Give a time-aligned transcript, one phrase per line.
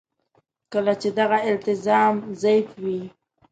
[0.73, 3.01] کله چې دغه التزام ضعیف وي.